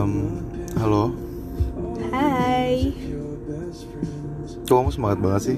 [0.00, 0.32] Em,
[0.80, 1.12] halo,
[2.08, 2.88] Hai.
[4.64, 5.56] kok kamu semangat banget sih?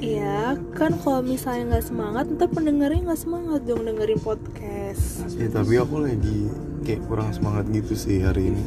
[0.00, 5.28] Iya, kan kalau misalnya nggak semangat, ntar pendengarnya nggak semangat dong dengerin podcast.
[5.36, 6.48] Ya tapi aku lagi
[6.88, 8.64] kayak kurang semangat gitu sih hari ini.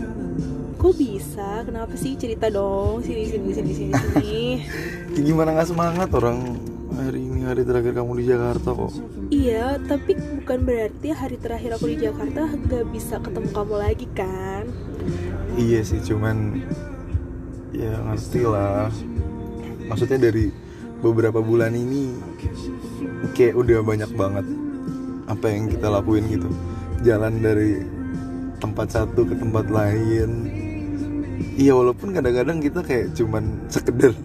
[0.77, 1.65] Kok bisa?
[1.65, 2.13] Kenapa sih?
[2.13, 3.01] Cerita dong.
[3.01, 4.45] Sini, sini, sini, sini, sini.
[5.25, 6.53] Gimana nggak semangat orang
[6.93, 8.93] hari ini hari terakhir kamu di Jakarta kok?
[9.33, 14.69] iya, tapi bukan berarti hari terakhir aku di Jakarta nggak bisa ketemu kamu lagi kan?
[15.53, 16.65] Iya sih, cuman
[17.69, 18.89] ya ngerti lah.
[19.85, 20.49] Maksudnya dari
[21.03, 22.09] beberapa bulan ini
[23.37, 24.45] kayak udah banyak banget
[25.29, 26.49] apa yang kita lakuin gitu.
[27.05, 27.85] Jalan dari
[28.57, 30.49] tempat satu ke tempat lain.
[31.53, 34.17] Iya walaupun kadang-kadang kita kayak cuman sekedar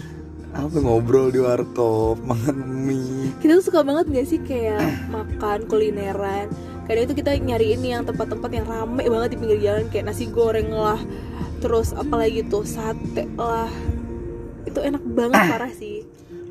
[0.58, 3.32] apa ngobrol di warkop, makan mie.
[3.40, 6.52] Kita tuh suka banget gak sih kayak makan kulineran?
[6.84, 10.68] Kadang itu kita nyariin yang tempat-tempat yang rame banget di pinggir jalan kayak nasi goreng
[10.68, 11.00] lah,
[11.64, 13.72] terus apalagi tuh sate lah.
[14.68, 16.04] Itu enak banget parah sih.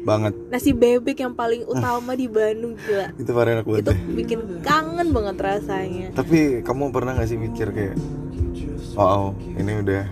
[0.04, 0.36] Banget.
[0.52, 3.14] Nasi bebek yang paling utama di Bandung gila.
[3.16, 6.08] Itu parah enak banget Itu bikin kangen banget rasanya.
[6.12, 7.96] Tapi kamu pernah gak sih mikir kayak
[9.00, 10.06] Oh, ini udah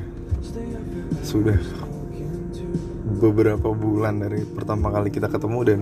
[1.21, 1.59] Sudah
[3.19, 5.79] Beberapa bulan dari pertama kali kita ketemu dan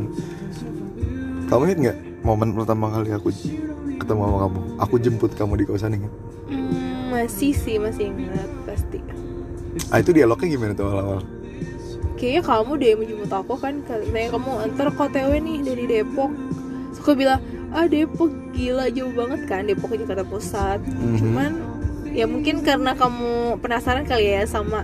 [1.47, 3.29] Kamu ingat gak momen pertama kali aku
[3.99, 6.13] ketemu sama kamu Aku jemput kamu di kosan ingat
[6.47, 8.97] Hmm, masih sih masih ingat pasti.
[9.87, 11.21] Ah itu dialognya gimana tuh awal-awal
[12.15, 16.31] Kayaknya kamu deh yang menjemput aku kan Katanya kamu antar ke OTW nih dari Depok
[16.91, 17.39] aku bilang
[17.69, 21.15] Ah Depok gila jauh banget kan Depok Jakarta Pusat Mhm.
[21.15, 21.51] Cuman
[22.09, 24.83] ya mungkin karena kamu penasaran kali ya sama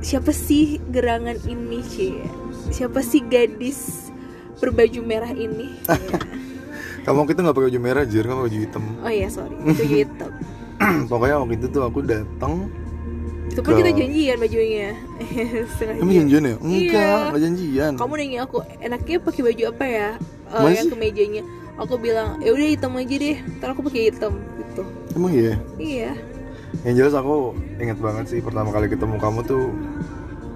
[0.00, 2.24] Siapa sih gerangan ini Cie
[2.70, 4.08] Siapa sih gadis
[4.56, 5.96] berbaju merah ini Ya.
[7.10, 9.82] Kamu waktu itu gak pakai baju merah Jir, kamu baju hitam Oh iya sorry Baju
[9.84, 10.30] hitam
[11.10, 12.70] Pokoknya waktu itu tuh aku datang
[13.50, 14.94] Itu Ke- kita janjian bajunya.
[15.98, 16.54] Kamu janjian ya?
[16.56, 17.28] Enggak, Iya.
[17.28, 20.08] gak janjian kamu nanya aku enaknya pakai baju apa ya
[20.48, 20.90] Eh, yang sih?
[20.90, 21.42] ke mejanya
[21.76, 25.54] aku bilang ya udah hitam aja deh ntar aku pakai hitam gitu Emang iya?
[25.76, 26.10] iya
[26.80, 29.74] Yang jelas aku ingat banget sih pertama kali ketemu kamu tuh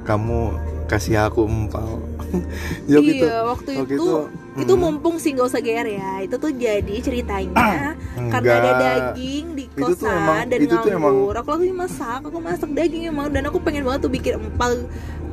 [0.03, 0.55] kamu
[0.87, 1.99] kasih aku empal.
[2.93, 4.07] Ya, iya waktu, waktu itu
[4.55, 6.23] itu, hmm, mumpung sih nggak usah GR ya.
[6.23, 7.99] Itu tuh jadi ceritanya
[8.33, 11.35] karena ada daging di Itu tuh kosan emang- dan itu tuh nganggur.
[11.43, 13.35] Aku lagi masak aku masak daging emang.
[13.35, 14.87] Dan aku pengen banget tuh bikin empal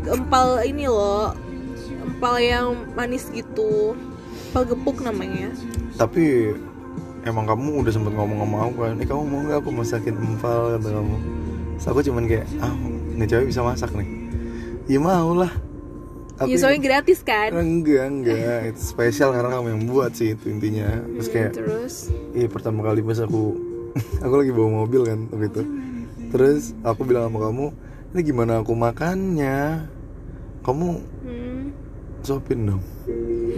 [0.07, 1.37] empal ini loh.
[2.01, 2.67] Empal yang
[2.97, 3.93] manis gitu.
[4.49, 5.53] Empal gepuk namanya.
[5.93, 6.55] Tapi
[7.21, 10.73] emang kamu udah sempet ngomong sama aku kan, eh kamu mau nggak aku masakin empal?
[10.77, 11.15] kata kamu.
[11.77, 12.73] Terus aku cuman kayak, ah
[13.13, 14.09] ini cewek bisa masak nih.
[14.89, 15.53] Ya mau lah.
[16.49, 20.89] Ya soalnya gratis kan enggak enggak itu spesial karena kamu yang buat sih itu intinya
[21.13, 21.95] terus Hmm, kayak terus
[22.31, 23.59] Iya pertama kali pas aku
[24.23, 25.63] aku lagi bawa mobil kan waktu itu.
[26.31, 27.65] Terus aku bilang sama kamu,
[28.15, 29.83] ini gimana aku makannya?
[30.63, 30.87] Kamu
[31.27, 31.61] hmm.
[32.23, 32.83] suapin dong.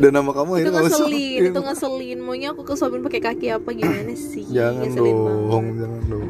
[0.02, 4.42] Dan nama kamu itu ngeselin itu ngeselin maunya aku kesuapin pakai kaki apa gimana sih
[4.50, 5.74] Jangan Ngeselin dong, banget.
[5.86, 6.28] jangan dong.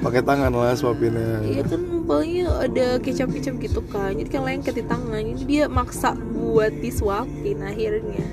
[0.00, 1.44] Pakai tangan lah suapinnya.
[1.44, 1.62] Iya
[2.02, 7.62] empalnya ada kecap-kecap gitu kan Jadi kan lengket di tangan Jadi dia maksa buat disuapin
[7.62, 8.26] akhirnya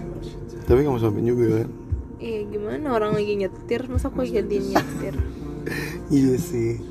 [0.66, 1.70] Tapi kamu suapin juga kan?
[2.18, 5.16] Iya gimana orang lagi nyetir Masa aku gantiin nyetir
[6.10, 6.82] Iya sih.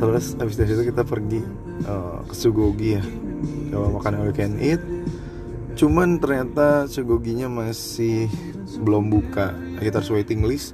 [0.00, 1.44] Terus habis dari situ kita pergi
[1.84, 3.04] eh, ke Sugogi ya.
[3.68, 4.80] Coba makan all you can eat.
[5.76, 8.32] Cuman ternyata Sugoginya masih
[8.80, 9.52] belum buka.
[9.76, 10.72] Kita harus waiting list.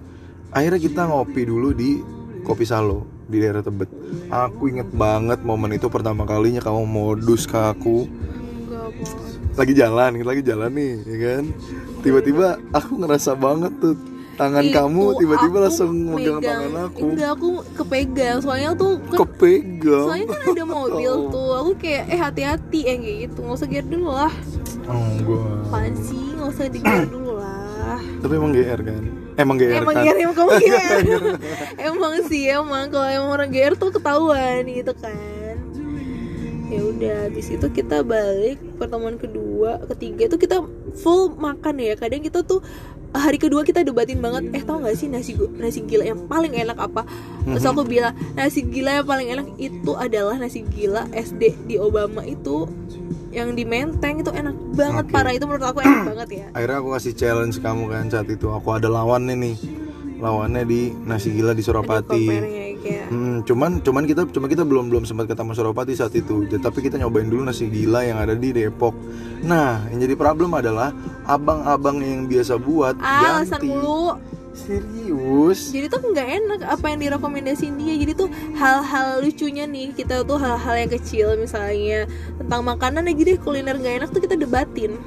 [0.54, 1.98] Akhirnya kita ngopi dulu di
[2.47, 3.86] Kopi Salo di daerah Tebet.
[4.28, 8.10] Aku inget banget momen itu pertama kalinya kamu modus ke aku.
[9.52, 11.44] Lagi jalan, kita lagi jalan nih, ya kan?
[12.00, 13.94] Tiba-tiba aku ngerasa banget tuh
[14.32, 16.98] tangan Itu kamu tiba-tiba langsung megang megang- tangan aku.
[17.04, 20.06] Enggak aku kepegang Soalnya tuh kan Kepegang.
[20.06, 21.28] Soalnya kan ada mobil Oh.
[21.34, 24.32] tuh Aku kayak eh hati-hati kayak gitu Nggak usah gear dulu lah
[24.88, 25.44] Enggak.
[25.62, 27.29] Apaan sih Nggak usah di gear dulu
[28.00, 29.02] Tapi emang GR kan?
[29.36, 30.04] Emang GR Emang kan?
[30.04, 31.00] GR emang kamu GR
[31.78, 32.86] Emang sih emang.
[32.92, 35.56] Kalau emang orang GR tuh ketahuan gitu kan.
[36.70, 40.62] Ya udah di situ kita balik pertemuan kedua ketiga tuh kita
[41.02, 41.98] full makan ya.
[41.98, 42.62] Kadang kita tuh
[43.10, 46.78] hari kedua kita debatin banget eh tau gak sih nasi nasi gila yang paling enak
[46.78, 47.02] apa?
[47.42, 52.22] Terus aku bilang nasi gila yang paling enak itu adalah nasi gila SD di Obama
[52.22, 52.70] itu
[53.30, 55.15] yang di Menteng itu enak banget Oke.
[55.15, 58.47] parah itu menurut aku enak banget ya Akhirnya aku kasih challenge kamu kan saat itu
[58.50, 59.56] Aku ada lawannya nih
[60.21, 65.27] Lawannya di Nasi Gila di kayak Hmm, cuman cuman kita cuma kita belum belum sempat
[65.27, 66.47] ketemu Suropati saat itu.
[66.47, 68.94] Tapi kita nyobain dulu nasi gila yang ada di Depok.
[69.42, 70.94] Nah, yang jadi problem adalah
[71.26, 73.66] abang-abang yang biasa buat ah ganti.
[73.66, 74.15] mulu
[74.66, 75.72] serius?
[75.72, 77.95] Jadi tuh nggak enak apa yang direkomendasiin dia.
[77.97, 78.28] Jadi tuh
[78.59, 82.04] hal-hal lucunya nih kita tuh hal-hal yang kecil misalnya
[82.36, 85.01] tentang makanan aja deh kuliner nggak enak tuh kita debatin.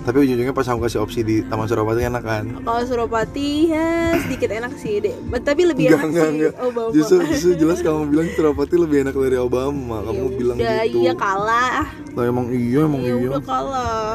[0.00, 2.44] Tapi ujung-ujungnya pas aku kasih opsi di Taman Suropati enak kan?
[2.64, 5.12] Kalau Suropati ya sedikit enak sih deh
[5.44, 6.52] tapi lebih Enggak, enak enggak, sih enggak.
[6.64, 6.90] Obama.
[6.96, 10.00] Justru, justru jelas kamu bilang Suropati lebih enak dari Obama.
[10.00, 10.98] Kamu Ya bilang udah, gitu.
[11.04, 11.84] iya kalah.
[12.16, 13.28] Lah emang iya, emang ya iya.
[13.28, 14.14] udah kalah.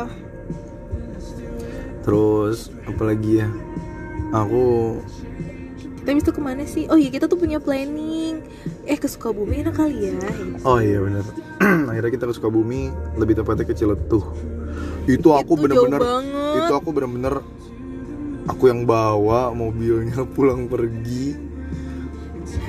[2.01, 3.47] Terus, apalagi ya
[4.35, 4.99] Aku
[6.05, 8.37] kita habis itu ke mana sih oh iya kita tuh punya planning
[8.85, 10.13] eh ke Sukabumi enak kali ya
[10.61, 11.25] Oh iya benar.
[11.89, 14.21] Akhirnya kita ke Sukabumi, lebih tepatnya ke Ciletuh.
[15.09, 16.01] Itu aku Itu bener-bener
[16.61, 17.41] itu aku bener-bener
[18.45, 21.33] aku yang bawa mobilnya pulang pergi.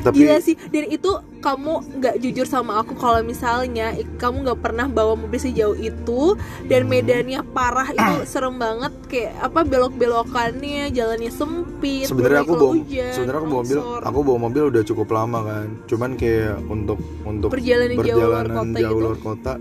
[0.00, 1.10] Tapi Gila sih dan itu
[1.46, 1.72] kamu
[2.02, 6.34] nggak jujur sama aku kalau misalnya kamu nggak pernah bawa mobil sejauh itu
[6.66, 13.38] dan medannya parah itu serem banget kayak apa belok-belokannya jalannya sempit sebenarnya aku bawa sebenarnya
[13.38, 15.68] aku bawa mobil aku bawa mobil udah cukup lama kan.
[15.86, 19.04] Cuman kayak untuk untuk Perjalanan jauh luar perjalanan kota jauh gitu.
[19.04, 19.54] luar kota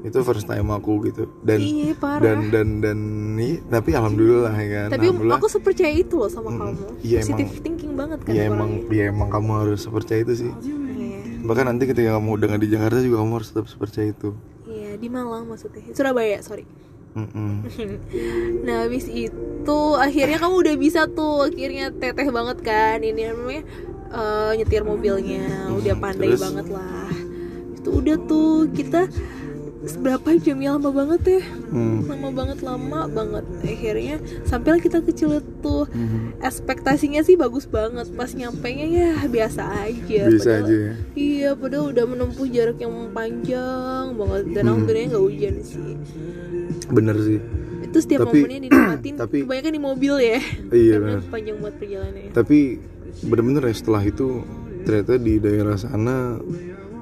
[0.00, 1.22] itu first time aku gitu.
[1.44, 2.98] Dan iya parah dan dan dan
[3.36, 4.88] nih tapi alhamdulillah ya kan.
[4.92, 5.36] tapi alhamdulillah.
[5.36, 7.64] aku sepercaya itu loh sama kamu Iya, positive emang.
[7.64, 10.52] thinking banget kan ya emang ya emang kamu harus percaya itu sih.
[11.40, 14.30] Bahkan nanti ketika kamu udah nggak di Jakarta juga kamu harus tetap percaya itu.
[14.68, 15.82] Iya di Malang maksudnya.
[15.96, 16.64] Surabaya sorry.
[18.66, 21.50] Nah habis itu akhirnya kamu udah bisa tuh.
[21.50, 23.02] Akhirnya teteh banget kan.
[23.02, 23.64] Ini namanya?
[24.10, 25.70] Eh, nyetir mobilnya.
[25.74, 26.42] Udah pandai terus?
[26.42, 27.10] banget lah.
[27.74, 28.70] Itu udah tuh.
[28.70, 29.10] Kita
[29.80, 32.04] berapa jam ya lama banget ya Hmm.
[32.04, 36.36] lama banget lama banget akhirnya sampailah kita ke Ciletuh Mhm.
[36.38, 40.92] ekspektasinya sih bagus banget pas nyampe nya ya biasa aja Bisa Padahal- aja ya.
[41.14, 44.70] iya padahal udah menempuh jarak yang panjang banget dan Hmm.
[44.70, 45.92] alhamdulillah nggak hujan sih
[46.86, 47.40] Bener sih.
[47.82, 50.38] itu setiap Tapi- momennya dinikmatin tapi- kebanyakan di mobil ya
[50.68, 51.20] Iya karena bener.
[51.26, 52.58] panjang banget perjalanannya Tapi
[53.22, 54.26] bener-bener ya setelah itu
[54.82, 56.36] ternyata di daerah sana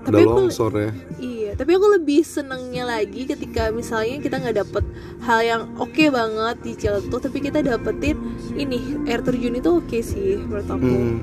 [0.00, 0.90] Tapi ada longsor ya.
[1.18, 4.84] iya tapi aku lebih senengnya lagi ketika misalnya kita nggak dapet
[5.26, 8.14] hal yang oke banget di Ciletuh tapi kita dapetin
[8.54, 11.20] ini air terjun itu oke sih menurut aku Hmm.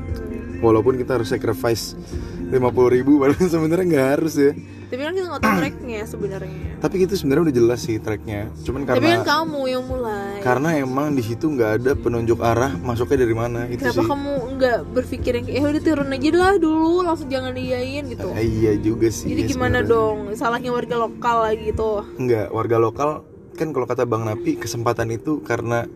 [0.63, 1.99] Walaupun kita harus sacrifice
[2.47, 4.51] 50.000 ribu padahal sebenarnya nggak harus ya.
[4.85, 8.45] Tapi kan kita nggak tahu tracknya sebenarnya Tapi itu sebenarnya udah jelas sih tracknya.
[8.61, 12.71] Cuman tapi karena kan kamu yang mulai karena emang di situ nggak ada penunjuk arah
[12.77, 14.07] masuknya dari mana itu kenapa sih.
[14.07, 18.45] kamu nggak berpikir yang eh udah turun aja lah dulu langsung jangan diain gitu Eh,
[18.45, 19.27] iya juga sih.
[19.27, 19.89] jadi ya gimana sebenarnya.
[19.89, 23.09] dong salahnya warga lokal lagi tuh Enggak, warga lokal
[23.53, 25.87] kan kalau kata Bang Napi kesempatan itu karena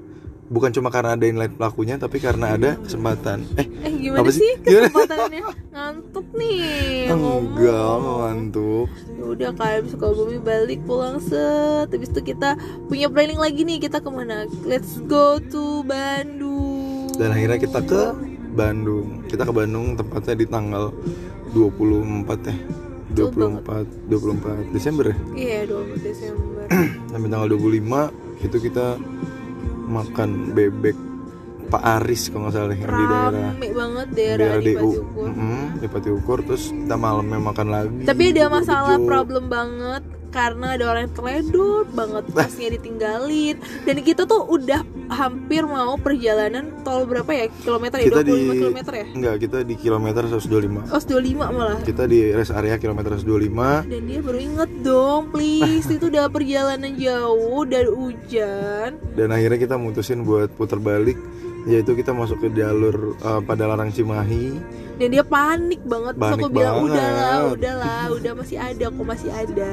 [0.49, 3.45] bukan cuma karena ada inline pelakunya tapi karena ada kesempatan.
[3.55, 4.53] Eh, Eh gimana Apa sih sih?
[4.59, 8.87] kesempatannya ngantuk nih enggak ngantuk.
[9.15, 12.57] Ya udah kan Sukabumi balik pulang set Habis itu kita
[12.89, 18.03] punya planning lagi nih kita ke mana Let's go to Bandung Dan akhirnya kita ke
[18.49, 19.23] Bandung.
[19.29, 20.89] Kita ke Bandung tempatnya di tanggal
[21.53, 22.57] 24 ya.
[23.09, 25.17] 24 24 Desember ya.
[25.33, 26.63] Iya 20 Desember
[27.11, 28.85] Sampai tanggal 25 itu kita
[29.89, 30.95] makan bebek
[31.69, 34.89] Pak Aris kalau nggak salah yang di daerah Rame banget di daerah daerah di DU.
[34.89, 38.01] Patiukur Mm-mm, di Patiukur terus kita malamnya makan lagi.
[38.09, 43.55] Tapi ada di masalah problem banget karena ada orang yang teledor banget pasnya ditinggalin.
[43.85, 47.45] Dan kita tuh udah hampir mau perjalanan tol berapa ya?
[47.65, 48.05] Kilometer ya?
[48.07, 49.05] Kita 25 di kilometer ya?
[49.09, 50.93] Enggak, kita di kilometer 125.
[50.93, 51.79] oh 25 malah.
[51.81, 53.89] Kita di rest area kilometer 125.
[53.89, 55.89] dan dia baru inget dong please.
[55.97, 58.89] Itu udah perjalanan jauh dan hujan.
[59.17, 61.17] Dan akhirnya kita mutusin buat putar balik
[61.69, 64.57] yaitu kita masuk ke jalur uh, pada larang Cimahi
[64.97, 66.89] dan dia panik banget terus Panik aku bilang banget.
[66.97, 69.71] udahlah udahlah udah masih ada kok masih ada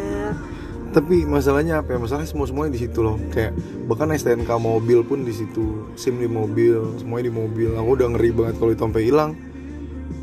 [0.93, 3.57] tapi masalahnya apa ya masalahnya semua semuanya di situ loh kayak
[3.88, 8.31] bahkan STNK mobil pun di situ SIM di mobil semuanya di mobil aku udah ngeri
[8.33, 9.31] banget kalau itu sampai hilang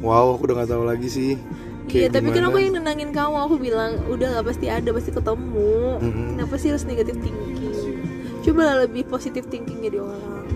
[0.05, 1.33] wow aku udah nggak tahu lagi sih
[1.83, 5.99] Iya, tapi kan aku yang nenangin kamu, aku bilang udah lah pasti ada, pasti ketemu.
[5.99, 6.27] Mm-mm.
[6.39, 7.75] Kenapa sih harus negatif thinking?
[8.39, 10.47] Coba lah lebih positif thinking jadi orang.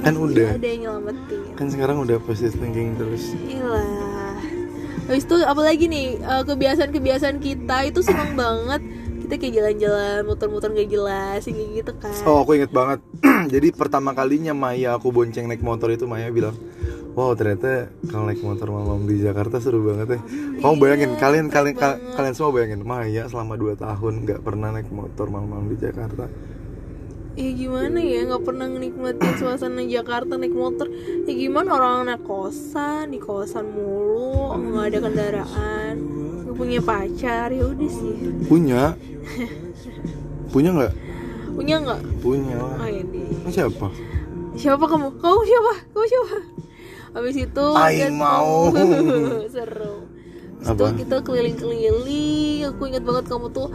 [0.00, 1.40] Kan udah Ada yang nyelamatin.
[1.54, 4.38] kan sekarang udah positive thinking terus Iyalah.
[5.04, 8.80] Habis itu apalagi nih eh, kebiasaan-kebiasaan kita itu seneng banget.
[9.20, 12.10] Kita kayak jalan-jalan, muter-muter gak jelas, kayak gitu kan.
[12.24, 12.98] Oh aku inget banget
[13.54, 16.58] Jadi pertama kalinya Maya aku bonceng naik motor itu Maya bilang
[17.10, 20.20] Wow ternyata kalau naik motor malam di Jakarta seru banget ya
[20.58, 24.90] Kamu bayangin kalian kalian kal- kalian semua bayangin Maya selama 2 tahun nggak pernah naik
[24.90, 26.26] motor malam-malam di Jakarta
[27.40, 30.92] Ya gimana ya nggak pernah nikmatin suasana Jakarta naik motor.
[31.24, 35.94] Ya gimana orang naik kosan di kosan mulu nggak ada kendaraan.
[36.44, 38.14] Nggak punya pacar ya udah sih.
[38.44, 38.82] Punya?
[40.52, 40.92] Punya nggak?
[41.50, 42.00] punya nggak?
[42.22, 42.56] Punya.
[42.56, 43.88] Oh ini Siapa?
[44.54, 45.08] siapa kamu?
[45.18, 45.72] Kamu siapa?
[45.92, 46.36] Kamu siapa?
[47.10, 48.70] Habis itu Aing kita- mau.
[49.54, 49.94] seru
[50.60, 52.30] Itu kita keliling-keliling
[52.66, 53.68] aku ingat banget kamu tuh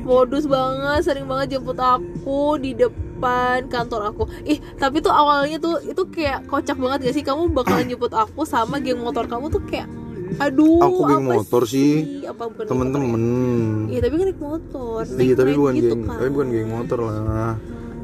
[0.00, 5.82] modus banget sering banget jemput aku di depan kantor aku ih tapi tuh awalnya tuh
[5.82, 9.60] itu kayak kocak banget gak sih kamu bakalan jemput aku sama geng motor kamu tuh
[9.64, 9.90] kayak
[10.38, 12.22] aduh Aku geng motor sih.
[12.22, 13.88] apa bukan geng temen-temen ya?
[13.88, 16.16] iya tapi kan naik motor iya tapi bukan gitu geng kan.
[16.16, 17.52] tapi bukan geng motor lah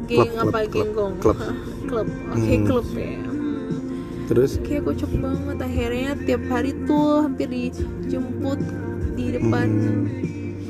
[0.05, 1.37] geng Klub, apa klub, geng gong klub.
[1.89, 2.65] Klub oke Hmm.
[2.67, 3.09] klub ya.
[4.27, 4.57] Terus?
[4.61, 5.57] Kayak kocak banget.
[5.59, 8.61] Akhirnya tiap hari tuh hampir dijemput
[9.15, 10.05] di depan Hmm.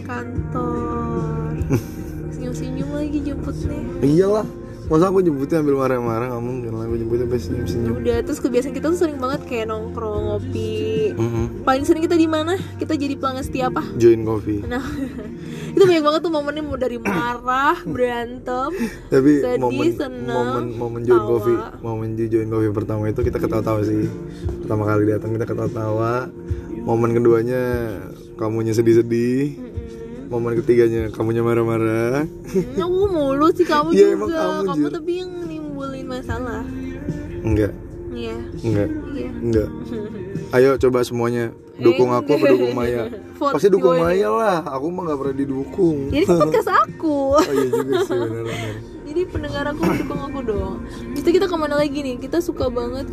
[0.04, 1.56] kantor.
[2.30, 3.78] Senyum-senyum lagi jemputnya.
[4.00, 4.46] Iyalah.
[4.84, 6.28] Masa aku jemputnya ambil marah-marah?
[6.28, 7.94] Nggak mungkin lah aku jemputnya sampai senyum-senyum.
[7.96, 11.16] Udah terus kebiasaan kita tuh sering banget kayak nongkrong ngopi.
[11.16, 11.64] Mhm.
[11.64, 12.60] paling sering kita di mana?
[12.76, 13.80] Kita jadi pelanggan setia apa?
[13.96, 14.60] Join coffee.
[14.60, 14.84] Nah
[15.74, 18.70] itu banyak banget tuh momennya mau dari marah berantem
[19.08, 21.28] tapi Sedih, momen seneng, momen momen join tawa.
[21.28, 24.06] coffee momen join coffee pertama itu kita ketawa-tawa sih.
[24.60, 26.30] Pertama kali datang kita ketawa-tawa.
[26.80, 27.62] Momen keduanya
[28.34, 29.56] kamunya sedih-sedih.
[30.24, 32.22] Momen ketiganya kamunya marah-marah.
[32.74, 34.14] Aku mulu sih kamu Iya, juga.
[34.14, 36.62] emang kamu, kamu tapi yang nimbulin masalah.
[37.40, 37.72] Enggak
[38.14, 38.36] iya.
[38.62, 38.88] Enggak.
[39.12, 39.30] Iya.
[39.34, 39.68] Enggak.
[40.50, 41.50] Ayo coba semuanya.
[41.74, 43.10] Dukung aku apa dukung Maya?
[43.54, 44.58] Pasti dukung Maya lah.
[44.70, 45.98] Aku mah nggak pernah didukung.
[46.08, 47.34] Jadi podcast aku.
[47.34, 50.74] Oh iya juga sih benar-benar jadi pendengar aku dukung aku dong.
[51.14, 52.18] Itu kita ke mana lagi nih?
[52.18, 53.06] Kita suka banget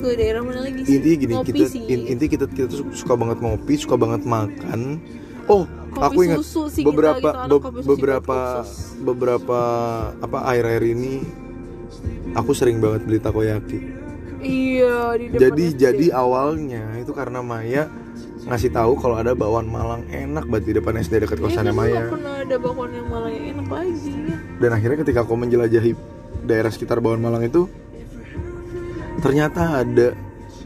[0.00, 0.96] ke daerah mana lagi sih?
[0.96, 1.82] Intinya gini Ngopi kita sih.
[1.84, 5.02] in- intinya kita kita tuh suka banget ngopi suka banget makan.
[5.50, 8.38] Oh Kopi aku ingat susu sih kita beberapa gitu, anak be- kopi susu beberapa
[9.02, 9.60] beberapa
[10.24, 11.20] apa air-air ini
[12.32, 13.80] aku sering banget beli takoyaki
[14.42, 15.78] iya di depan jadi SD.
[15.78, 17.86] jadi awalnya itu karena Maya
[18.42, 22.10] ngasih tahu kalau ada bakwan Malang enak banget di depan SD dekat Eh, kosannya Maya
[22.10, 24.14] nggak pernah ada bakwan yang malah yang enak lagi
[24.58, 25.92] dan akhirnya ketika aku menjelajahi
[26.42, 27.70] daerah sekitar Bawang Malang itu
[29.22, 30.18] ternyata ada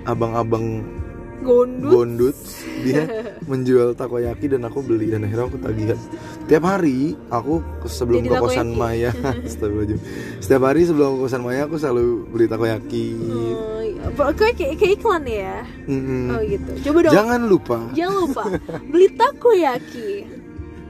[0.09, 0.96] abang-abang
[1.43, 1.91] gondut.
[1.93, 2.37] Gondut.
[2.85, 3.03] Dia
[3.51, 5.11] menjual takoyaki dan aku beli.
[5.13, 5.99] Dan akhirnya aku tagihan.
[6.47, 8.81] Tiap hari aku sebelum Jadi ke kosan takoyaki?
[8.81, 9.11] Maya.
[10.45, 13.07] Setiap hari sebelum ke kosan Maya aku selalu beli takoyaki.
[13.19, 14.03] Oh, iya.
[14.13, 15.57] Apa- kayak kayak iklan ya?
[15.91, 16.25] Mm-mm.
[16.31, 16.71] oh gitu.
[16.91, 17.15] Coba dong.
[17.17, 17.79] Jangan lupa.
[17.93, 18.43] Jangan lupa.
[18.93, 20.11] Beli takoyaki.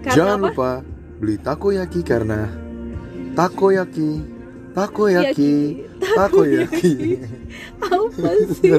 [0.04, 0.46] Karena jangan apa?
[0.46, 0.70] lupa
[1.16, 2.52] beli takoyaki karena
[3.32, 4.20] takoyaki
[4.76, 5.54] takoyaki
[5.96, 6.94] takoyaki.
[7.80, 8.70] Apa sih?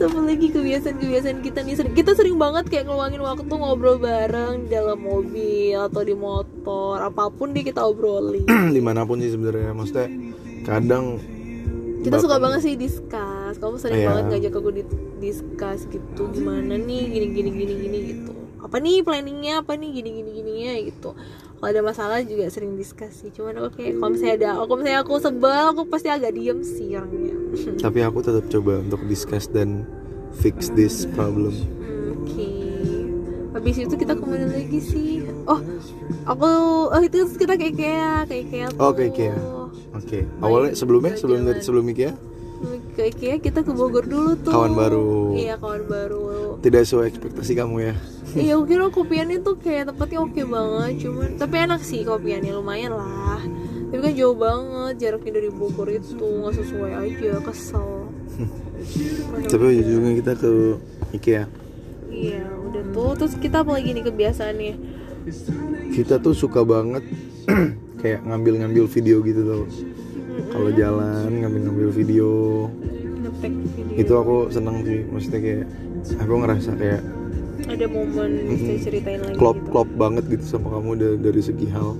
[0.00, 4.68] Apa lagi kebiasaan-kebiasaan kita nih sering kita sering banget kayak ngeluangin waktu ngobrol bareng di
[4.70, 8.46] dalam mobil atau di motor apa pun deh kita obrolin.
[8.70, 10.08] di mana pun sih sebenarnya maksudnya
[10.62, 11.18] kadang
[11.98, 13.54] Kita bahkan- suka banget sih discuss.
[13.56, 14.08] Kamu sering Iya.
[14.08, 14.82] banget ngajak aku di
[15.18, 18.32] discuss gitu gimana nih gini gini gini gini gitu.
[18.58, 21.10] Apa nih planningnya apa nih gini gini gininya gitu.
[21.58, 23.30] Kalau ada masalah juga sering discuss sih.
[23.30, 26.94] Cuman aku kayak kalau misalnya ada kalau misalnya aku sebel aku pasti agak diem sih
[26.94, 27.34] orangnya.
[27.84, 29.82] tapi aku tetap coba untuk discuss dan
[30.34, 31.50] fix this problem
[32.14, 32.46] Oke.
[33.50, 35.26] Habis itu kita ke mana lagi sih?
[35.44, 35.58] Oh,
[36.24, 36.46] aku
[36.86, 39.34] oh itu kita kayak kayak kayak kayak Oh, ke IKEA.
[39.90, 42.12] oke awalnya sebelumnya sebelum dari sebelum IKEA
[42.92, 44.50] Ke IKEA kita ke Bogor dulu tuh.
[44.50, 45.34] Kawan baru.
[45.34, 46.22] Iya kawan baru.
[46.58, 47.94] tidak sesuai ekspektasi kamu ya
[48.38, 53.42] Iya, kira kopiannya tuh kayak tempatnya oke banget, cuman tapi enak sih kopiannya lumayan lah.
[53.88, 58.06] Tapi kan jauh banget jaraknya dari Bogor itu nggak sesuai aja, kesel.
[59.50, 60.50] tapi ujungnya kita ke
[61.18, 61.44] IKEA
[62.06, 63.10] Iya, udah tuh.
[63.18, 64.74] Terus kita apa lagi nih kebiasaannya?
[65.92, 67.04] kita tuh suka banget
[68.00, 69.64] kayak ngambil-ngambil video gitu tuh
[70.48, 72.28] kalau jalan ngambil-ngambil video
[73.28, 73.98] video.
[73.98, 75.64] itu aku seneng sih maksudnya kayak
[76.22, 77.02] aku ngerasa kayak
[77.68, 79.68] ada momen bisa ceritain lagi klop gitu.
[79.68, 81.94] klop banget gitu sama kamu da- dari segi hal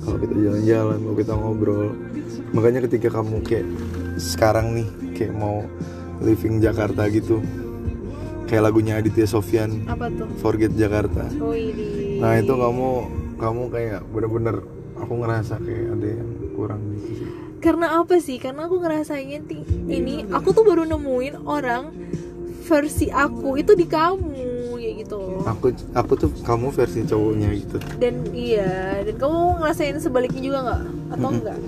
[0.00, 1.86] kalau kita jalan-jalan kalau kita ngobrol
[2.50, 3.66] makanya ketika kamu kayak
[4.16, 5.62] sekarang nih kayak mau
[6.20, 7.40] living Jakarta gitu
[8.44, 10.28] kayak lagunya Aditya Sofyan Apa tuh?
[10.36, 12.20] Forget Jakarta Oh ini.
[12.20, 12.88] nah itu kamu
[13.34, 14.56] kamu kayak bener-bener
[14.94, 17.28] aku ngerasa kayak ada yang kurang gitu sih
[17.58, 18.36] Karena apa sih?
[18.36, 19.40] Karena aku ngerasain
[19.88, 21.96] ini aku tuh baru nemuin orang
[22.60, 24.28] versi aku itu di kamu.
[25.44, 30.82] Aku aku tuh kamu versi cowoknya gitu Dan iya, dan kamu ngerasain sebaliknya juga nggak?
[31.12, 31.58] Atau enggak?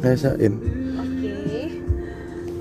[0.00, 0.52] rasain
[0.94, 1.36] Oke.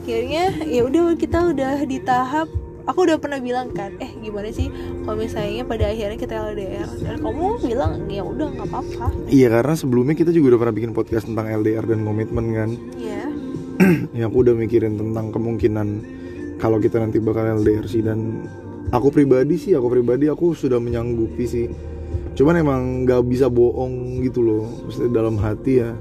[0.03, 2.49] Akhirnya ya udah kita udah di tahap
[2.83, 4.67] aku udah pernah bilang kan, eh gimana sih
[5.01, 9.07] kalau misalnya pada akhirnya kita LDR dan kamu bilang ya udah nggak apa-apa.
[9.31, 13.23] iya karena sebelumnya kita juga udah pernah bikin podcast tentang LDR dan komitmen kan Iya.
[14.19, 15.87] ya aku udah mikirin tentang kemungkinan
[16.59, 18.43] kalau kita nanti bakal LDR sih dan
[18.93, 21.65] aku pribadi sih aku pribadi aku sudah menyanggupi sih.
[22.37, 25.91] Cuman emang nggak bisa bohong gitu loh maksudnya dalam hati ya.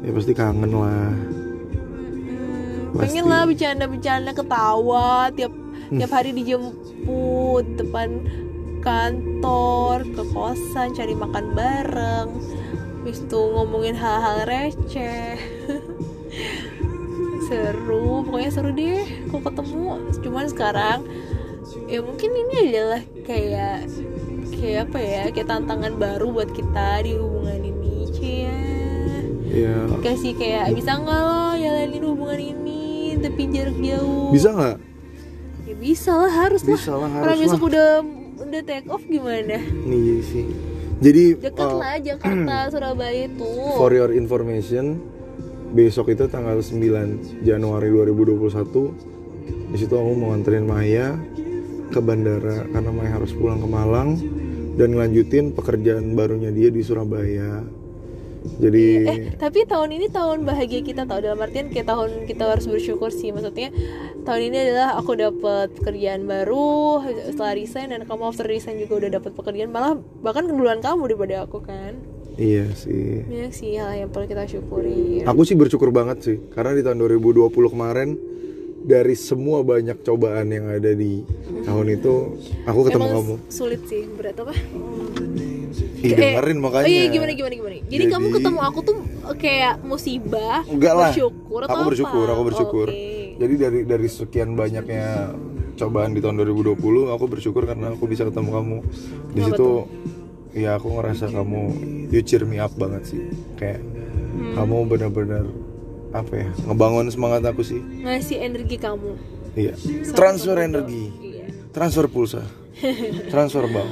[0.00, 1.12] Ya pasti kangen lah.
[1.12, 3.00] Hmm, Pasti.
[3.04, 5.52] pengen lah bercanda-bercanda ketawa tiap
[5.92, 8.24] tiap hari dijemput depan
[8.80, 12.28] kantor ke kosan cari makan bareng.
[13.00, 15.36] Habis itu ngomongin hal-hal receh.
[17.50, 19.98] Seru pokoknya seru deh kok ketemu.
[20.22, 21.02] Cuman sekarang
[21.90, 23.90] ya mungkin ini adalah kayak
[24.54, 28.62] kayak apa ya kayak tantangan baru buat kita di hubungan ini cia
[29.50, 32.80] ya kasih kayak bisa nggak lo jalanin hubungan ini
[33.20, 34.32] tapi jarak jauh?
[34.32, 34.76] Bisa nggak?
[35.68, 37.68] Ya bisa lah harus Bisa lah, orang harus besok lah.
[37.70, 37.90] udah
[38.40, 39.60] udah take off gimana?
[39.60, 40.46] Nih sih.
[41.00, 43.48] Jadi dekat uh, lah Jakarta Surabaya itu.
[43.76, 45.00] For your information
[45.70, 51.14] besok itu tanggal 9 Januari 2021 di situ aku mau nganterin Maya
[51.90, 54.16] ke bandara karena Maya harus pulang ke Malang
[54.78, 57.66] dan ngelanjutin pekerjaan barunya dia di Surabaya.
[58.40, 62.64] Jadi eh tapi tahun ini tahun bahagia kita tau dalam artian kayak tahun kita harus
[62.64, 63.36] bersyukur sih.
[63.36, 63.68] Maksudnya
[64.24, 69.10] tahun ini adalah aku dapat pekerjaan baru setelah resign dan kamu after resign juga udah
[69.20, 69.68] dapat pekerjaan.
[69.68, 72.00] Malah bahkan keduluan kamu daripada aku kan.
[72.40, 73.28] Iya sih.
[73.28, 75.20] Banyak sih hal yang perlu kita syukuri.
[75.28, 78.16] Aku sih bersyukur banget sih karena di tahun 2020 kemarin
[78.80, 81.20] dari semua banyak cobaan yang ada di
[81.62, 82.14] tahun itu
[82.64, 84.52] aku ketemu Emang kamu sulit sih berat apa
[86.00, 87.76] Ih, dengerin makanya Oh iya gimana gimana gimana.
[87.78, 88.96] Jadi, Jadi- kamu ketemu aku tuh
[89.36, 91.12] kayak musibah, Enggak lah.
[91.12, 92.32] bersyukur atau aku bersyukur, apa?
[92.32, 92.86] aku bersyukur.
[92.88, 93.36] Oke.
[93.36, 95.36] Jadi dari dari sekian banyaknya
[95.76, 96.74] cobaan di tahun 2020,
[97.06, 98.78] aku bersyukur karena aku bisa ketemu kamu.
[99.30, 99.68] Di situ
[100.52, 101.62] ya aku ngerasa kamu
[102.08, 103.20] you cheer me up banget sih.
[103.54, 103.84] Kayak
[104.30, 104.56] Hmm.
[104.56, 105.44] kamu benar-benar
[106.10, 106.48] apa ya?
[106.64, 107.78] Ngebangun semangat aku sih.
[108.02, 109.12] Ngasih energi kamu.
[109.52, 109.74] Iya.
[109.74, 111.46] Sama Transfer energi, Iya.
[111.70, 112.42] transfer pulsa.
[113.32, 113.90] Transfer bank.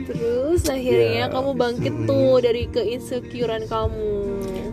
[0.00, 1.32] Terus akhirnya Ya.
[1.32, 4.10] kamu bangkit tuh dari keinsecurean kamu.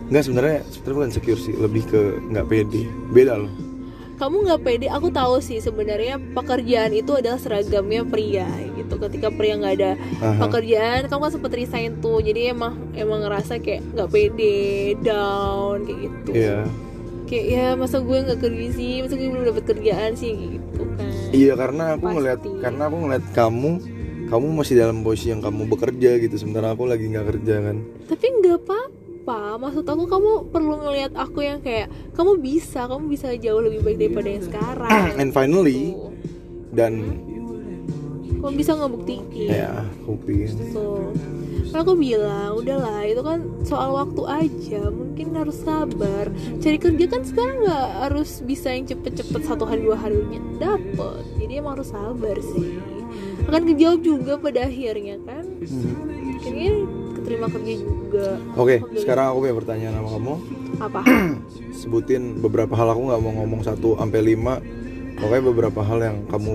[0.08, 2.82] Enggak sebenarnya sebenarnya bukan secure sih, lebih ke nggak pede.
[3.08, 3.52] Beda loh.
[4.18, 8.50] Kamu nggak pede, aku tahu sih sebenarnya pekerjaan itu adalah seragamnya pria
[8.98, 9.06] gitu.
[9.06, 10.42] Ketika pria nggak ada Aha.
[10.42, 12.18] pekerjaan, kamu kan sempet resign tuh.
[12.18, 14.58] Jadi emang emang ngerasa kayak nggak pede,
[15.00, 16.30] down kayak gitu.
[16.34, 16.58] Iya.
[17.24, 21.12] kayak ya masa gue nggak kerja sih masa gue belum dapat kerjaan sih gitu kan
[21.28, 22.14] Iya karena aku Pasti.
[22.16, 23.70] ngeliat karena aku ngeliat kamu
[24.28, 27.76] kamu masih dalam posisi yang kamu bekerja gitu sementara aku lagi nggak kerja kan.
[28.08, 33.28] tapi nggak apa-apa maksud aku kamu perlu ngelihat aku yang kayak kamu bisa kamu bisa
[33.36, 34.88] jauh lebih baik daripada yang sekarang
[35.20, 36.08] And finally Tuh.
[36.72, 36.92] dan
[38.38, 39.84] kamu bisa ngebuktiin ya.
[40.72, 41.12] Tuh.
[41.68, 46.32] Kan aku bilang, udahlah itu kan soal waktu aja Mungkin harus sabar
[46.64, 50.16] Cari kerja kan sekarang nggak harus bisa yang cepet-cepet Satu hari dua hari
[50.56, 52.80] dapet Jadi emang harus sabar sih
[53.44, 55.44] Akan kejawab juga pada akhirnya kan
[56.40, 56.72] Akhirnya
[57.20, 59.02] keterima kerja juga Oke, Alhamdulillah.
[59.04, 60.34] sekarang aku punya pertanyaan sama kamu.
[60.80, 61.00] Apa?
[61.84, 64.56] Sebutin beberapa hal aku nggak mau ngomong satu sampai lima.
[65.18, 66.54] Pokoknya beberapa hal yang kamu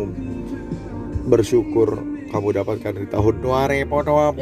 [1.24, 4.42] bersyukur kamu dapatkan di tahun 2020.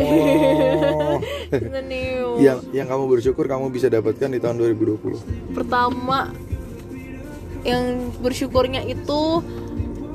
[1.75, 2.39] Neneo.
[2.39, 5.51] yang yang kamu bersyukur kamu bisa dapatkan di tahun 2020.
[5.51, 6.31] Pertama
[7.61, 9.45] Yang bersyukurnya itu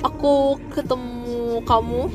[0.03, 2.11] Aku ketemu kamu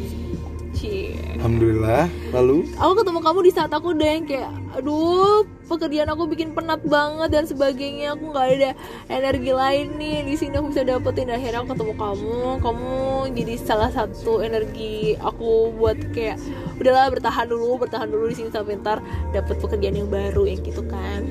[0.76, 2.06] Cie Alhamdulillah.
[2.30, 6.84] Lalu aku ketemu kamu di saat aku udah yang kayak aduh pekerjaan aku bikin penat
[6.84, 8.12] banget dan sebagainya.
[8.12, 8.70] Aku nggak ada
[9.08, 10.28] energi lain nih.
[10.28, 12.40] Di sini aku bisa dapetin akhirnya aku ketemu kamu.
[12.60, 12.92] Kamu
[13.32, 16.36] jadi salah satu energi aku buat kayak
[16.76, 19.00] udahlah bertahan dulu bertahan dulu di sini sampai ntar
[19.32, 21.24] dapet pekerjaan yang baru yang gitu kan.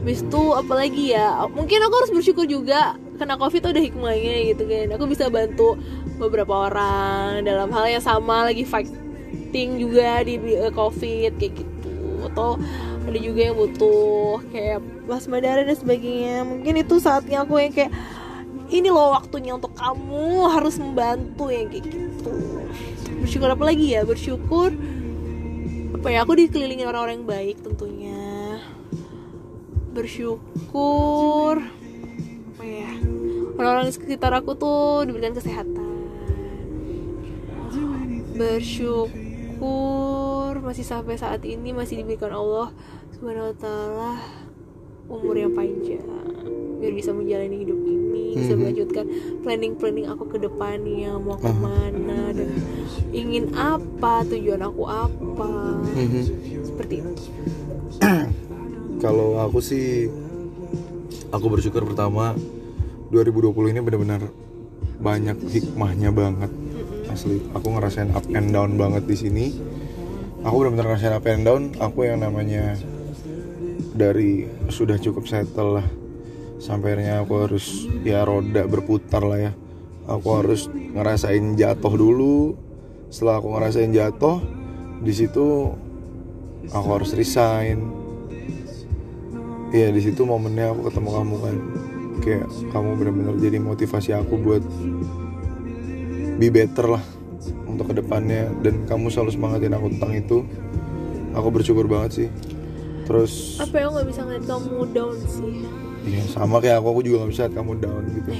[0.00, 1.44] Habis itu apalagi ya?
[1.52, 4.86] Mungkin aku harus bersyukur juga karena covid udah hikmahnya gitu kan.
[4.96, 5.76] Aku bisa bantu
[6.16, 11.96] beberapa orang dalam hal yang sama lagi fighting juga di, di, eh, covid kayak gitu.
[12.32, 12.56] Atau
[13.10, 14.78] ada juga yang butuh kayak
[15.10, 16.46] plasma darah dan sebagainya.
[16.46, 17.90] Mungkin itu saatnya aku yang kayak
[18.70, 22.62] ini loh waktunya untuk kamu harus membantu yang kayak gitu.
[23.18, 24.06] Bersyukur apa lagi ya?
[24.06, 24.70] Bersyukur
[25.98, 26.22] apa ya?
[26.22, 28.62] Aku dikelilingi orang-orang yang baik tentunya.
[29.90, 31.66] Bersyukur
[32.54, 32.94] apa ya?
[33.58, 35.90] Orang-orang di sekitar aku tuh diberikan kesehatan.
[38.38, 39.20] Bersyukur
[40.62, 42.70] masih sampai saat ini masih diberikan Allah
[43.20, 44.10] subhanahu wa taala
[45.12, 46.00] umur yang panjang
[46.80, 48.60] biar bisa menjalani hidup ini bisa Mhm.
[48.64, 49.04] melanjutkan
[49.44, 52.48] planning-planning aku ke depannya mau ke mana dan
[53.12, 55.52] ingin apa tujuan aku apa
[55.92, 56.22] Mhm.
[56.64, 57.12] seperti itu
[59.04, 60.08] Kalau aku sih
[61.28, 62.32] aku bersyukur pertama
[63.12, 64.28] 2020 ini benar-benar
[64.96, 66.52] banyak hikmahnya banget.
[67.08, 69.46] Asli, aku ngerasain up and down banget di sini.
[70.44, 71.62] Aku benar-benar ngerasain up and down.
[71.80, 72.76] Aku yang namanya
[74.00, 75.86] dari sudah cukup settle lah.
[76.56, 79.52] Sampainya aku harus ya roda berputar lah ya.
[80.08, 82.56] Aku harus ngerasain jatuh dulu.
[83.12, 84.40] Setelah aku ngerasain jatuh
[85.04, 85.76] di situ
[86.72, 87.84] aku harus resign.
[89.70, 91.56] Iya di situ momennya aku ketemu kamu kan.
[92.20, 94.64] Kayak kamu benar-benar jadi motivasi aku buat
[96.40, 97.04] be better lah
[97.68, 98.48] untuk ke depannya.
[98.64, 100.38] Dan kamu selalu semangatin aku tentang itu.
[101.36, 102.28] Aku bersyukur banget sih
[103.10, 105.54] terus apa yang nggak bisa ngeliat kamu down sih
[106.00, 108.30] Iya sama kayak aku, aku juga gak bisa liat kamu down gitu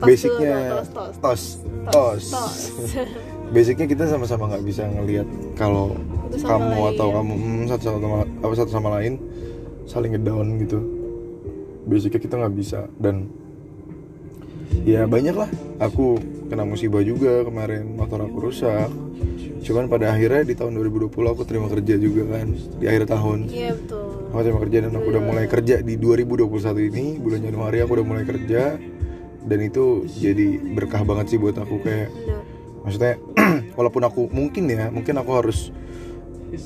[0.00, 1.14] Tos Basicnya dulu, tos, tos.
[1.20, 1.42] tos
[1.90, 2.56] tos, tos.
[3.54, 5.92] Basicnya kita sama-sama nggak bisa ngelihat kalau
[6.32, 6.90] kamu lain.
[6.96, 9.20] atau kamu hmm, satu sama apa satu sama lain
[9.84, 10.78] saling ngedown gitu.
[11.84, 13.28] Basicnya kita nggak bisa dan
[14.88, 15.50] ya banyak lah.
[15.84, 16.16] Aku
[16.48, 18.88] kena musibah juga kemarin motor aku rusak.
[19.62, 23.52] Cuman pada akhirnya di tahun 2020 aku terima kerja juga kan di akhir tahun.
[23.52, 27.84] iya betul Aku terima kerja dan aku udah mulai kerja di 2021 ini bulan Januari
[27.84, 28.80] aku udah mulai kerja.
[29.42, 32.08] Dan itu jadi berkah banget sih buat aku kayak
[32.80, 33.20] maksudnya
[33.78, 35.68] walaupun aku mungkin ya mungkin aku harus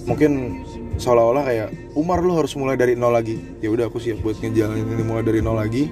[0.06, 0.62] mungkin
[0.96, 3.42] seolah-olah kayak Umar lu harus mulai dari nol lagi.
[3.58, 5.90] Ya udah aku siap buat ngejalanin ini mulai dari nol lagi.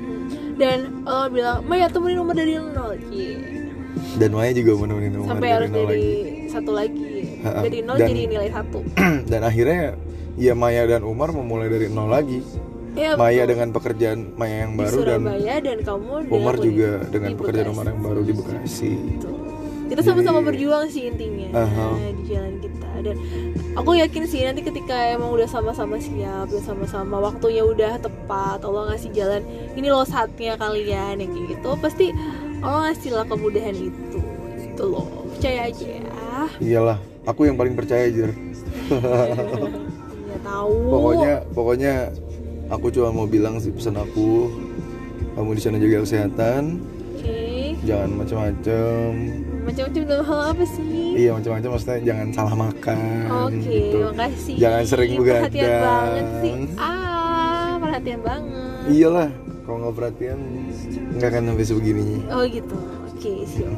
[0.54, 2.94] Dan lo bilang Maya temenin nomor dari nol.
[3.10, 3.66] Cie.
[4.14, 6.50] dan Maya juga mau nemenin Umar sampai dari harus nol dari lagi.
[6.50, 7.10] satu lagi.
[7.42, 8.78] Dari nol Dan- jadi nilai satu.
[9.30, 9.98] dan akhirnya
[10.34, 12.42] ya Maya dan Umar memulai dari nol lagi
[12.94, 13.50] Iya, Maya betul.
[13.50, 15.20] dengan pekerjaan Maya yang di baru dan
[15.60, 17.74] dan kamu Umar juga di dengan pekerjaan Bekasi.
[17.74, 19.28] Umar yang baru di Bekasi Gitu.
[19.84, 21.86] kita sama-sama berjuang sih intinya Aha.
[22.14, 23.16] di jalan kita dan
[23.74, 28.90] aku yakin sih nanti ketika emang udah sama-sama siap udah sama-sama waktunya udah tepat Allah
[28.90, 29.42] ngasih jalan
[29.74, 32.06] ini loh saatnya kalian yang kayak gitu pasti
[32.62, 34.18] Allah ngasih lah kemudahan itu
[34.56, 35.04] itu loh
[35.36, 38.30] percaya aja ya iyalah aku yang paling percaya ya
[40.44, 41.94] tahu pokoknya pokoknya
[42.66, 44.52] aku cuma mau bilang sih pesan aku
[45.35, 46.62] kamu di sana jaga kesehatan
[47.14, 47.40] oke
[47.83, 49.09] jangan macam-macam
[49.64, 52.98] macam-macam dalam hal apa sih iya macam-macam maksudnya jangan salah makan
[53.42, 54.54] Oke, gitu makasih.
[54.57, 55.83] Jangan sering Perhatian begadang.
[55.83, 56.54] banget sih.
[56.76, 58.83] Ah, perhatian banget.
[58.87, 59.30] iyalah
[59.64, 60.38] kalau nggak perhatian
[61.14, 62.76] nggak akan sampai sebegininya Oh gitu.
[63.09, 63.72] Oke, siap.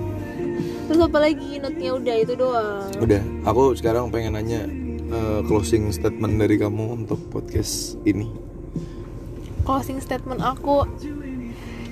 [0.87, 1.49] Terus apa lagi?
[1.57, 2.89] Note-nya udah itu doang.
[2.99, 4.67] udah aku sekarang pengen nanya
[5.11, 8.47] eh, closing statement dari kamu untuk podcast ini
[9.67, 10.87] Closing statement aku.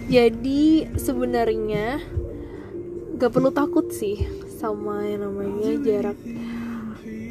[0.06, 1.98] Jadi sebenarnya
[3.18, 4.22] gak perlu takut sih
[4.62, 6.14] sama yang namanya jarak.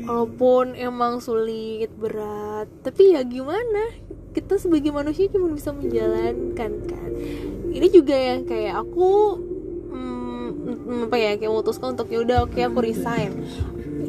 [0.03, 3.87] Walaupun emang sulit, berat, tapi ya gimana?
[4.35, 7.11] Kita sebagai manusia cuma bisa menjalankan kan.
[7.71, 9.39] Ini juga yang kayak aku
[9.95, 13.31] hmm, apa ya kayak memutuskan untuk ya udah oke aku resign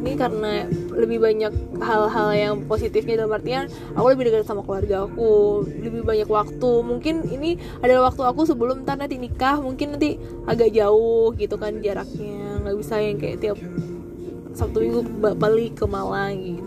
[0.05, 5.65] ini karena lebih banyak hal-hal yang positifnya dalam artian aku lebih dekat sama keluarga aku
[5.65, 6.71] lebih banyak waktu.
[6.85, 11.81] Mungkin ini adalah waktu aku sebelum ntar nanti nikah mungkin nanti agak jauh gitu kan
[11.81, 12.61] jaraknya.
[12.61, 13.59] Nggak bisa yang kayak tiap
[14.55, 16.64] Sabtu Minggu ba- balik ke Malang gitu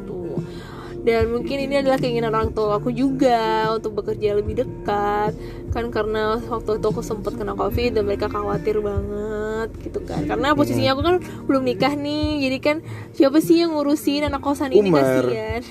[1.08, 5.32] dan mungkin ini adalah keinginan orang tua aku juga untuk bekerja lebih dekat.
[5.72, 10.28] Kan karena waktu itu aku sempat kena covid dan mereka khawatir banget gitu kan.
[10.28, 11.16] Karena posisinya aku kan
[11.48, 12.78] belum nikah nih jadi kan
[13.16, 15.24] siapa sih yang ngurusin anak kosan ini Umar.
[15.24, 15.62] kasihan.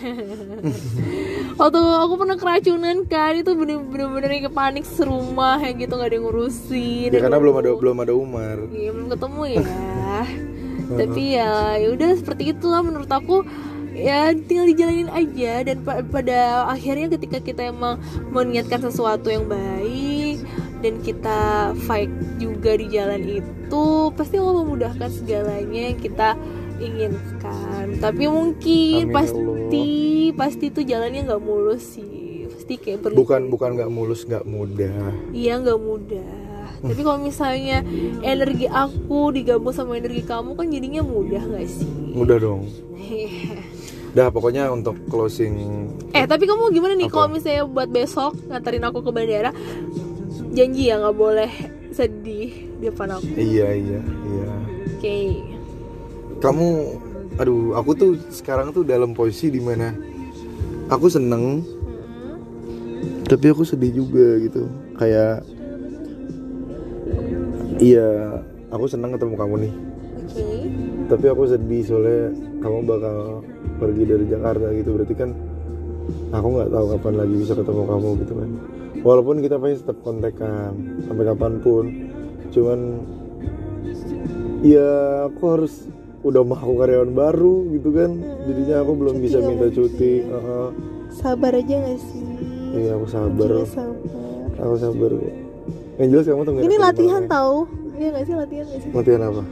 [1.60, 6.24] Waktu aku pernah keracunan kan itu bener-bener kayak panik serumah yang gitu nggak ada yang
[6.32, 7.12] ngurusin.
[7.12, 8.56] Ya karena belum ada belum ada Umar.
[8.72, 9.60] Iya, belum ketemu ya.
[11.04, 13.44] Tapi ya ya udah seperti itulah menurut aku
[13.96, 17.96] ya tinggal dijalanin aja dan pa- pada akhirnya ketika kita emang
[18.28, 20.44] meniatkan sesuatu yang baik
[20.84, 21.38] dan kita
[21.88, 26.36] fight juga di jalan itu pasti Allah memudahkan segalanya yang kita
[26.76, 27.96] inginkan.
[27.96, 29.88] Tapi mungkin Amin, ya pasti
[30.36, 32.44] pasti itu jalannya nggak mulus sih.
[32.52, 35.16] Pasti kayak perlu bukan bukan nggak mulus nggak mudah.
[35.32, 36.32] Iya nggak mudah.
[36.76, 37.80] Tapi kalau misalnya
[38.20, 41.88] energi aku digabung sama energi kamu kan jadinya mudah nggak sih?
[42.16, 42.64] mudah dong
[44.16, 49.04] dah pokoknya untuk closing eh tapi kamu gimana nih kalau misalnya buat besok nganterin aku
[49.04, 49.52] ke bandara?
[50.56, 51.52] Janji ya nggak boleh
[51.92, 52.48] sedih
[52.80, 53.28] di depan aku.
[53.36, 54.52] iya iya iya
[54.96, 55.16] Oke.
[56.40, 56.68] kamu
[57.36, 59.92] aduh aku tuh sekarang tuh dalam posisi di mana
[60.88, 63.28] aku seneng Mm-mm.
[63.28, 64.64] tapi aku sedih juga gitu
[64.96, 65.44] kayak
[67.76, 68.40] iya
[68.72, 69.72] aku seneng ketemu kamu nih
[70.24, 70.48] Oke.
[71.12, 72.32] tapi aku sedih soalnya
[72.64, 73.44] kamu bakal
[73.76, 75.30] pergi dari Jakarta gitu berarti kan
[76.32, 78.50] aku nggak tahu kapan lagi bisa ketemu kamu gitu kan.
[79.06, 80.70] Walaupun kita pasti tetap kontekan
[81.06, 81.84] sampai kapan pun.
[82.50, 82.78] Cuman
[84.64, 84.90] ya
[85.30, 85.86] aku harus
[86.26, 88.10] udah mau aku karyawan baru gitu kan.
[88.48, 90.68] Jadinya aku belum Cuti bisa minta cuti Heeh.
[91.12, 92.24] Sabar aja nggak sih?
[92.76, 93.50] iya aku sabar.
[93.64, 93.96] Sabar?
[94.60, 95.12] Aku sabar.
[95.96, 97.28] Yang jelas kamu tungguin ini latihan ya.
[97.32, 97.58] tahu
[97.96, 98.90] Iya gak sih latihan gak sih?
[98.92, 99.42] Latihan apa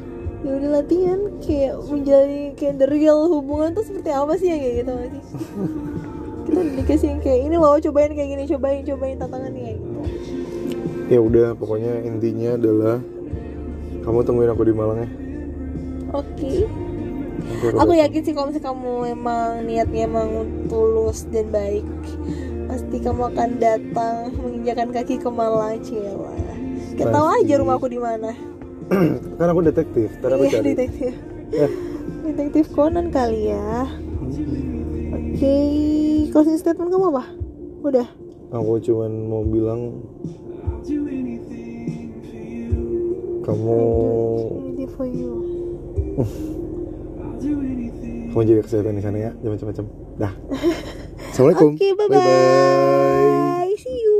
[0.44, 4.74] ya udah latihan kayak menjalani kayak the real hubungan tuh seperti apa sih yang kayak
[4.84, 5.22] gitu sih?
[6.44, 10.00] Kita dikasih yang kayak ini loh cobain kayak gini cobain cobain tantangannya kayak gitu.
[11.08, 12.96] Ya udah pokoknya intinya adalah
[14.04, 15.08] kamu tungguin aku di Malang ya.
[16.12, 16.68] Oke.
[17.44, 20.28] Nanti aku yakin sih kalau misalnya kamu emang niatnya emang
[20.68, 21.84] tulus dan baik
[22.68, 26.32] pasti kamu akan datang menginjakan kaki ke Malang Cila
[26.94, 28.32] kita tahu aja rumahku di mana
[29.38, 30.66] kan aku detektif ntar aku iya cari.
[30.74, 31.12] detektif.
[31.54, 31.68] Ya.
[32.24, 33.88] Detektif Conan kali ya.
[35.14, 35.56] Oke
[36.30, 37.24] closing statement kamu apa?
[37.84, 38.06] Udah.
[38.54, 40.02] Aku cuman mau bilang
[43.44, 43.78] kamu
[44.94, 45.32] for you.
[48.34, 49.84] Kamu jaga kesehatan di sana ya jangan macam-macam.
[50.18, 50.32] Dah.
[51.30, 51.70] Assalamualaikum.
[51.78, 52.18] Oke, bye Bye-bye.
[52.18, 53.70] bye.
[53.78, 54.13] See you.